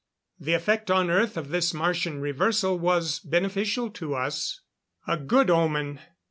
[0.39, 4.61] The effect on Earth of this Martian reversal was beneficial to us.
[5.05, 5.99] A good omen.